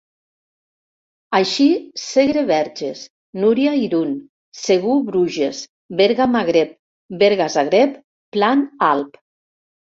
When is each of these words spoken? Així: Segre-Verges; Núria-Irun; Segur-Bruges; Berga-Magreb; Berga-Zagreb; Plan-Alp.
Així: 1.39 1.65
Segre-Verges; 2.03 3.03
Núria-Irun; 3.43 4.15
Segur-Bruges; 4.61 5.61
Berga-Magreb; 6.01 6.73
Berga-Zagreb; 7.25 7.95
Plan-Alp. 8.39 9.23